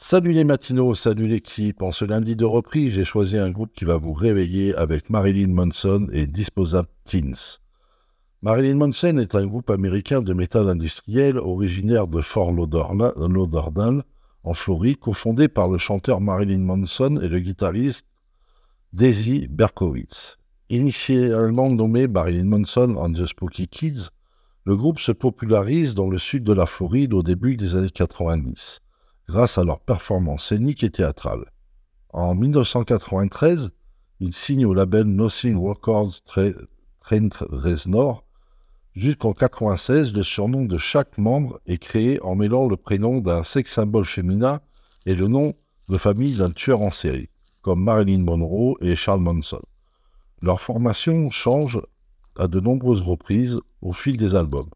Salut 0.00 0.30
les 0.30 0.44
matinos, 0.44 1.00
salut 1.00 1.26
l'équipe. 1.26 1.82
En 1.82 1.90
ce 1.90 2.04
lundi 2.04 2.36
de 2.36 2.44
reprise, 2.44 2.92
j'ai 2.92 3.02
choisi 3.02 3.36
un 3.36 3.50
groupe 3.50 3.72
qui 3.74 3.84
va 3.84 3.96
vous 3.96 4.12
réveiller 4.12 4.72
avec 4.76 5.10
Marilyn 5.10 5.52
Manson 5.52 6.06
et 6.12 6.28
Disposable 6.28 6.86
Teens. 7.02 7.58
Marilyn 8.40 8.76
Manson 8.76 9.18
est 9.18 9.34
un 9.34 9.44
groupe 9.44 9.70
américain 9.70 10.22
de 10.22 10.32
métal 10.32 10.68
industriel 10.68 11.36
originaire 11.36 12.06
de 12.06 12.20
Fort 12.20 12.52
Lauderdale, 12.52 14.04
en 14.44 14.54
Floride, 14.54 15.00
cofondé 15.00 15.48
par 15.48 15.68
le 15.68 15.78
chanteur 15.78 16.20
Marilyn 16.20 16.64
Manson 16.64 17.18
et 17.20 17.26
le 17.26 17.40
guitariste 17.40 18.06
Daisy 18.92 19.48
Berkowitz. 19.48 20.38
Initialement 20.70 21.70
nommé 21.70 22.06
Marilyn 22.06 22.44
Manson 22.44 22.94
and 22.96 23.14
the 23.14 23.26
Spooky 23.26 23.66
Kids, 23.66 24.10
le 24.64 24.76
groupe 24.76 25.00
se 25.00 25.10
popularise 25.10 25.96
dans 25.96 26.08
le 26.08 26.18
sud 26.18 26.44
de 26.44 26.52
la 26.52 26.66
Floride 26.66 27.14
au 27.14 27.24
début 27.24 27.56
des 27.56 27.74
années 27.74 27.90
90 27.90 28.80
grâce 29.28 29.58
à 29.58 29.64
leur 29.64 29.80
performance 29.80 30.46
scénique 30.46 30.82
et 30.82 30.90
théâtrale. 30.90 31.44
En 32.10 32.34
1993, 32.34 33.70
ils 34.20 34.32
signent 34.32 34.66
au 34.66 34.74
label 34.74 35.04
Nothing 35.04 35.56
Records 35.56 36.22
Trent 36.24 37.44
Reznor. 37.50 38.24
Jusqu'en 38.94 39.28
1996, 39.28 40.12
le 40.14 40.22
surnom 40.22 40.64
de 40.64 40.78
chaque 40.78 41.18
membre 41.18 41.60
est 41.66 41.78
créé 41.78 42.20
en 42.22 42.34
mêlant 42.34 42.66
le 42.66 42.76
prénom 42.76 43.18
d'un 43.18 43.42
sex 43.42 43.72
symbole 43.72 44.06
féminin 44.06 44.60
et 45.06 45.14
le 45.14 45.28
nom 45.28 45.54
de 45.88 45.98
famille 45.98 46.36
d'un 46.36 46.50
tueur 46.50 46.80
en 46.80 46.90
série, 46.90 47.28
comme 47.62 47.84
Marilyn 47.84 48.24
Monroe 48.24 48.76
et 48.80 48.96
Charles 48.96 49.20
Manson. 49.20 49.62
Leur 50.42 50.60
formation 50.60 51.30
change 51.30 51.80
à 52.36 52.48
de 52.48 52.60
nombreuses 52.60 53.02
reprises 53.02 53.60
au 53.82 53.92
fil 53.92 54.16
des 54.16 54.34
albums. 54.34 54.70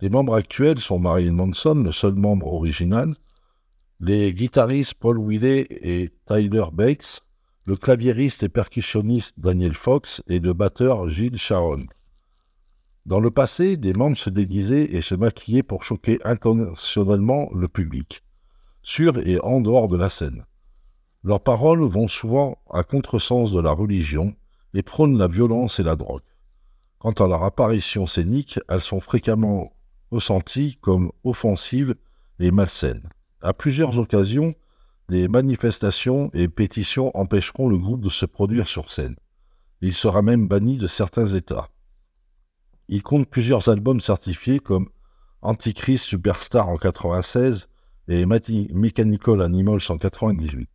Les 0.00 0.08
membres 0.08 0.34
actuels 0.34 0.78
sont 0.78 0.98
Marilyn 0.98 1.32
Manson, 1.32 1.74
le 1.74 1.92
seul 1.92 2.14
membre 2.14 2.52
original, 2.52 3.14
les 4.00 4.32
guitaristes 4.32 4.94
Paul 4.94 5.18
Willey 5.18 5.66
et 5.68 6.10
Tyler 6.24 6.64
Bates, 6.72 7.20
le 7.66 7.76
claviériste 7.76 8.42
et 8.42 8.48
percussionniste 8.48 9.38
Daniel 9.38 9.74
Fox 9.74 10.22
et 10.26 10.38
le 10.38 10.54
batteur 10.54 11.06
Gilles 11.08 11.36
Sharon. 11.36 11.84
Dans 13.04 13.20
le 13.20 13.30
passé, 13.30 13.76
des 13.76 13.92
membres 13.92 14.16
se 14.16 14.30
déguisaient 14.30 14.94
et 14.94 15.02
se 15.02 15.14
maquillaient 15.14 15.62
pour 15.62 15.82
choquer 15.82 16.18
intentionnellement 16.24 17.50
le 17.54 17.68
public, 17.68 18.22
sur 18.82 19.18
et 19.18 19.38
en 19.40 19.60
dehors 19.60 19.88
de 19.88 19.98
la 19.98 20.08
scène. 20.08 20.46
Leurs 21.22 21.42
paroles 21.42 21.82
vont 21.82 22.08
souvent 22.08 22.56
à 22.70 22.82
contresens 22.84 23.52
de 23.52 23.60
la 23.60 23.72
religion 23.72 24.34
et 24.72 24.82
prônent 24.82 25.18
la 25.18 25.28
violence 25.28 25.78
et 25.78 25.82
la 25.82 25.96
drogue. 25.96 26.22
Quant 26.98 27.12
à 27.12 27.28
leur 27.28 27.42
apparition 27.42 28.06
scénique, 28.06 28.58
elles 28.70 28.80
sont 28.80 29.00
fréquemment 29.00 29.74
ressenties 30.10 30.78
comme 30.80 31.12
offensives 31.22 31.94
et 32.38 32.50
malsaines. 32.50 33.10
À 33.42 33.54
plusieurs 33.54 33.98
occasions, 33.98 34.54
des 35.08 35.26
manifestations 35.26 36.30
et 36.34 36.46
pétitions 36.46 37.10
empêcheront 37.16 37.68
le 37.68 37.78
groupe 37.78 38.02
de 38.02 38.10
se 38.10 38.26
produire 38.26 38.68
sur 38.68 38.90
scène. 38.90 39.16
Il 39.80 39.94
sera 39.94 40.20
même 40.20 40.46
banni 40.46 40.76
de 40.76 40.86
certains 40.86 41.26
États. 41.26 41.70
Il 42.88 43.02
compte 43.02 43.28
plusieurs 43.28 43.68
albums 43.68 44.02
certifiés 44.02 44.58
comme 44.58 44.90
Antichrist 45.40 46.04
Superstar 46.04 46.68
en 46.68 46.76
96 46.76 47.68
et 48.08 48.26
Mechanical 48.26 49.40
Animals 49.40 49.80
en 49.88 49.96
98. 49.96 50.68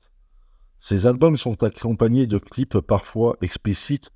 Ces 0.80 1.06
albums 1.06 1.38
sont 1.38 1.62
accompagnés 1.62 2.26
de 2.26 2.40
clips 2.40 2.80
parfois 2.80 3.38
explicites 3.42 4.10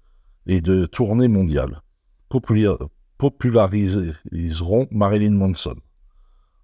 et 0.48 0.60
de 0.62 0.88
tournées 0.88 1.28
mondiales. 1.28 1.82
populariseront 3.18 4.88
Marilyn 4.90 5.38
Manson. 5.38 5.76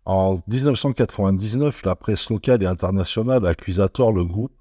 En 0.06 0.40
1999, 0.48 1.84
la 1.84 1.96
presse 1.96 2.30
locale 2.30 2.62
et 2.62 2.68
internationale 2.68 3.48
accuse 3.48 3.82
tort 3.92 4.14
le 4.14 4.24
groupe 4.24 4.54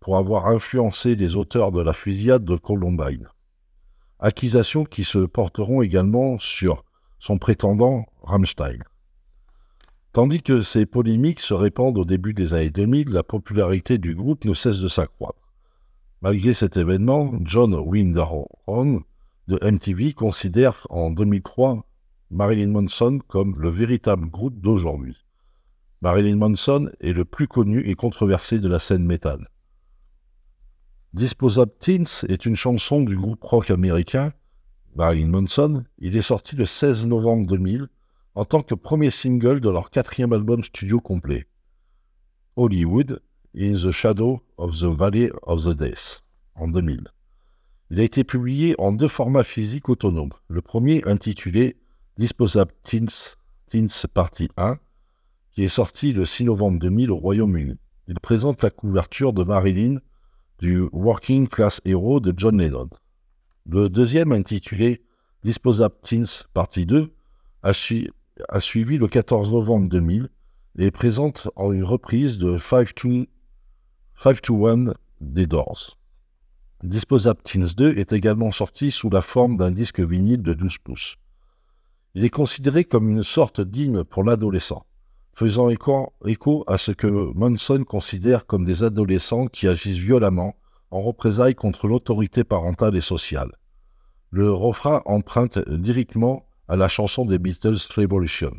pour 0.00 0.16
avoir 0.16 0.46
influencé 0.46 1.14
les 1.14 1.36
auteurs 1.36 1.70
de 1.70 1.80
la 1.80 1.92
fusillade 1.92 2.44
de 2.44 2.56
Columbine. 2.56 3.28
Accusations 4.18 4.84
qui 4.84 5.04
se 5.04 5.18
porteront 5.18 5.82
également 5.82 6.36
sur 6.38 6.84
son 7.20 7.38
prétendant 7.38 8.06
Rammstein. 8.22 8.82
Tandis 10.12 10.42
que 10.42 10.62
ces 10.62 10.84
polémiques 10.84 11.40
se 11.40 11.54
répandent 11.54 11.98
au 11.98 12.04
début 12.04 12.34
des 12.34 12.54
années 12.54 12.70
2000, 12.70 13.10
la 13.10 13.22
popularité 13.22 13.98
du 13.98 14.16
groupe 14.16 14.44
ne 14.44 14.54
cesse 14.54 14.80
de 14.80 14.88
s'accroître. 14.88 15.42
Malgré 16.22 16.54
cet 16.54 16.76
événement, 16.76 17.32
John 17.42 17.72
Winderhorn 17.74 19.04
de 19.46 19.58
MTV 19.62 20.12
considère 20.12 20.88
en 20.90 21.12
2003 21.12 21.84
Marilyn 22.30 22.68
Manson 22.68 23.20
comme 23.26 23.58
le 23.58 23.70
véritable 23.70 24.28
groupe 24.28 24.60
d'aujourd'hui. 24.60 25.16
Marilyn 26.02 26.36
Manson 26.36 26.90
est 27.00 27.14
le 27.14 27.24
plus 27.24 27.48
connu 27.48 27.80
et 27.88 27.94
controversé 27.94 28.58
de 28.58 28.68
la 28.68 28.78
scène 28.78 29.04
métal. 29.04 29.48
Disposable 31.14 31.72
Teens 31.78 32.26
est 32.28 32.44
une 32.44 32.54
chanson 32.54 33.00
du 33.00 33.16
groupe 33.16 33.42
rock 33.42 33.70
américain 33.70 34.32
Marilyn 34.94 35.28
Manson. 35.28 35.84
Il 35.98 36.16
est 36.16 36.22
sorti 36.22 36.54
le 36.54 36.66
16 36.66 37.06
novembre 37.06 37.46
2000 37.46 37.88
en 38.34 38.44
tant 38.44 38.62
que 38.62 38.74
premier 38.74 39.10
single 39.10 39.60
de 39.60 39.70
leur 39.70 39.90
quatrième 39.90 40.32
album 40.32 40.62
studio 40.62 41.00
complet, 41.00 41.46
Hollywood 42.56 43.22
in 43.56 43.72
the 43.72 43.90
Shadow 43.90 44.42
of 44.58 44.78
the 44.78 44.84
Valley 44.84 45.32
of 45.42 45.64
the 45.64 45.74
Death, 45.74 46.22
en 46.54 46.68
2000. 46.68 47.08
Il 47.90 48.00
a 48.00 48.02
été 48.02 48.22
publié 48.22 48.74
en 48.78 48.92
deux 48.92 49.08
formats 49.08 49.44
physiques 49.44 49.88
autonomes. 49.88 50.32
Le 50.48 50.60
premier 50.60 51.02
intitulé 51.06 51.78
Disposable 52.18 52.72
Teens, 52.82 53.36
Teens 53.68 54.06
Partie 54.12 54.48
1, 54.56 54.76
qui 55.52 55.62
est 55.62 55.68
sorti 55.68 56.12
le 56.12 56.24
6 56.24 56.46
novembre 56.46 56.80
2000 56.80 57.12
au 57.12 57.16
Royaume-Uni. 57.16 57.76
Il 58.08 58.18
présente 58.18 58.60
la 58.64 58.70
couverture 58.70 59.32
de 59.32 59.44
Marilyn 59.44 59.98
du 60.58 60.80
Working 60.92 61.46
Class 61.46 61.80
Hero 61.84 62.18
de 62.18 62.34
John 62.36 62.60
Lennon. 62.60 62.88
Le 63.66 63.88
deuxième, 63.88 64.32
intitulé 64.32 65.00
Disposable 65.44 65.94
Teens 66.02 66.42
Partie 66.54 66.86
2, 66.86 67.12
a, 67.62 67.72
suivi 67.72 68.98
le 68.98 69.06
14 69.06 69.52
novembre 69.52 69.88
2000 69.88 70.28
et 70.78 70.90
présente 70.90 71.48
en 71.54 71.70
une 71.70 71.84
reprise 71.84 72.36
de 72.36 72.58
5 72.58 72.96
to, 72.96 73.26
5 74.16 74.42
to 74.42 74.66
1 74.66 74.86
des 75.20 75.46
Doors. 75.46 75.96
Disposable 76.82 77.42
Teens 77.42 77.74
2 77.76 77.96
est 77.96 78.12
également 78.12 78.50
sorti 78.50 78.90
sous 78.90 79.08
la 79.08 79.22
forme 79.22 79.56
d'un 79.56 79.70
disque 79.70 80.00
vinyle 80.00 80.42
de 80.42 80.52
12 80.52 80.78
pouces. 80.78 81.16
Il 82.18 82.24
est 82.24 82.30
considéré 82.30 82.82
comme 82.82 83.08
une 83.08 83.22
sorte 83.22 83.60
d'hymne 83.60 84.02
pour 84.02 84.24
l'adolescent, 84.24 84.84
faisant 85.32 85.68
écho, 85.70 86.64
à 86.66 86.76
ce 86.76 86.90
que 86.90 87.32
Manson 87.36 87.84
considère 87.84 88.44
comme 88.44 88.64
des 88.64 88.82
adolescents 88.82 89.46
qui 89.46 89.68
agissent 89.68 89.98
violemment 89.98 90.56
en 90.90 91.00
représailles 91.00 91.54
contre 91.54 91.86
l'autorité 91.86 92.42
parentale 92.42 92.96
et 92.96 93.00
sociale. 93.00 93.52
Le 94.30 94.50
refrain 94.50 95.00
emprunte 95.04 95.58
lyriquement 95.68 96.48
à 96.66 96.74
la 96.74 96.88
chanson 96.88 97.24
des 97.24 97.38
Beatles 97.38 97.86
Revolution. 97.94 98.52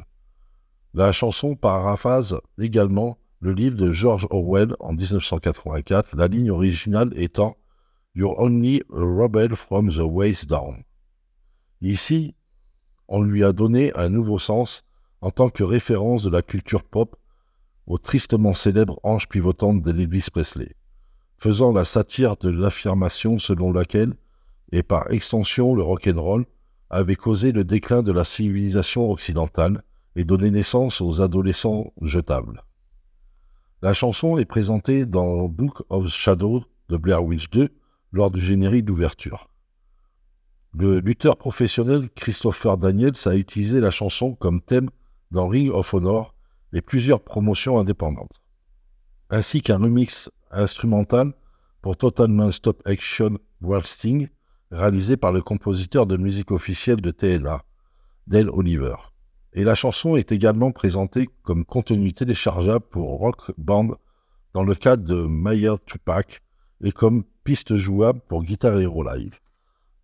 La 0.93 1.11
chanson 1.11 1.57
paraphrase 1.57 2.39
également 2.59 3.17
le 3.41 3.51
livre 3.51 3.75
de 3.75 3.91
George 3.91 4.25
Orwell 4.29 4.73
en 4.79 4.93
1984, 4.93 6.15
la 6.15 6.29
ligne 6.29 6.51
originale 6.51 7.11
étant 7.13 7.57
You're 8.15 8.39
only 8.39 8.81
a 8.93 9.03
rebel 9.03 9.53
from 9.53 9.91
the 9.91 10.05
waist 10.05 10.47
down. 10.47 10.85
Ici, 11.81 12.35
on 13.09 13.23
lui 13.23 13.43
a 13.43 13.51
donné 13.51 13.91
un 13.95 14.09
nouveau 14.09 14.39
sens 14.39 14.83
en 15.21 15.31
tant 15.31 15.49
que 15.49 15.63
référence 15.63 16.23
de 16.23 16.29
la 16.29 16.43
culture 16.43 16.83
pop 16.83 17.15
au 17.87 17.97
tristement 17.97 18.53
célèbre 18.53 18.99
ange 19.03 19.27
pivotante 19.27 19.81
d'Elvis 19.81 20.27
Presley, 20.31 20.75
faisant 21.35 21.71
la 21.71 21.85
satire 21.85 22.37
de 22.37 22.49
l'affirmation 22.49 23.39
selon 23.39 23.73
laquelle, 23.73 24.13
et 24.71 24.83
par 24.83 25.11
extension 25.11 25.73
le 25.73 25.81
rock'n'roll, 25.81 26.45
avait 26.91 27.15
causé 27.15 27.51
le 27.51 27.63
déclin 27.63 28.03
de 28.03 28.11
la 28.11 28.23
civilisation 28.23 29.09
occidentale 29.09 29.81
et 30.15 30.23
donné 30.23 30.51
naissance 30.51 31.01
aux 31.01 31.19
adolescents 31.19 31.91
jetables. 32.01 32.63
La 33.81 33.93
chanson 33.93 34.37
est 34.37 34.45
présentée 34.45 35.07
dans 35.07 35.47
Book 35.47 35.81
of 35.89 36.09
Shadow 36.09 36.63
de 36.89 36.97
Blair 36.97 37.23
Witch 37.23 37.49
2 37.49 37.69
lors 38.11 38.29
du 38.29 38.41
générique 38.41 38.85
d'ouverture. 38.85 39.49
Le 40.77 40.99
lutteur 40.99 41.35
professionnel 41.35 42.09
Christopher 42.11 42.77
Daniels 42.77 43.13
a 43.25 43.35
utilisé 43.35 43.79
la 43.79 43.89
chanson 43.89 44.35
comme 44.35 44.61
thème 44.61 44.89
dans 45.31 45.47
Ring 45.47 45.71
of 45.71 45.95
Honor 45.95 46.35
et 46.73 46.81
plusieurs 46.81 47.21
promotions 47.23 47.79
indépendantes, 47.79 48.39
ainsi 49.31 49.63
qu'un 49.63 49.79
remix 49.79 50.29
instrumental 50.51 51.33
pour 51.81 51.97
Total 51.97 52.27
Non-Stop 52.27 52.83
Action 52.85 53.39
World 53.61 53.87
Sting, 53.87 54.29
réalisé 54.69 55.17
par 55.17 55.31
le 55.31 55.41
compositeur 55.41 56.05
de 56.05 56.17
musique 56.17 56.51
officielle 56.51 57.01
de 57.01 57.09
TNA, 57.09 57.63
Dale 58.27 58.49
Oliver. 58.51 58.95
Et 59.53 59.63
la 59.63 59.73
chanson 59.73 60.15
est 60.15 60.31
également 60.31 60.71
présentée 60.71 61.27
comme 61.41 61.65
contenu 61.65 62.13
téléchargeable 62.13 62.85
pour 62.85 63.17
Rock 63.17 63.51
Band 63.57 63.95
dans 64.53 64.63
le 64.63 64.75
cadre 64.75 65.03
de 65.03 65.25
Mayer 65.25 65.75
Tupac 65.87 66.43
et 66.81 66.91
comme 66.91 67.23
piste 67.43 67.73
jouable 67.73 68.21
pour 68.27 68.43
Guitar 68.43 68.79
Hero 68.79 69.03
Live. 69.03 69.39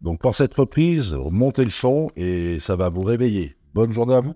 Donc 0.06 0.20
pour 0.20 0.36
cette 0.36 0.54
reprise, 0.54 1.14
montez 1.32 1.64
le 1.64 1.72
son 1.72 2.12
et 2.16 2.60
ça 2.60 2.76
va 2.76 2.90
vous 2.90 3.02
réveiller. 3.02 3.56
Bonne 3.74 3.92
journée 3.92 4.14
à 4.14 4.22
vous. 4.22 4.36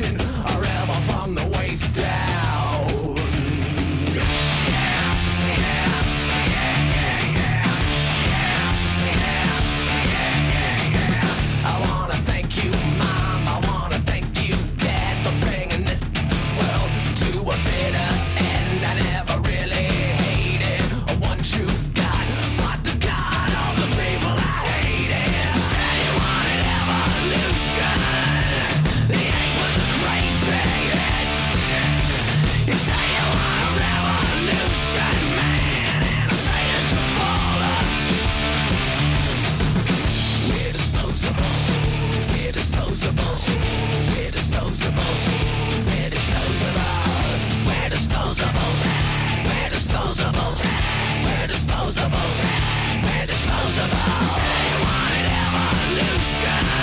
action 0.00 0.21
disposables. 44.82 45.26
We're 45.86 46.10
disposable. 46.10 46.80
We're 47.66 47.90
disposable. 47.90 48.72
We're 49.44 49.70
disposable. 49.70 50.54
We're 51.22 51.46
disposable. 51.46 52.30
We're 53.04 53.26
disposable. 53.26 54.26
Say 54.34 54.58
you 54.70 54.78
want 54.82 55.14
evolution. 55.94 56.81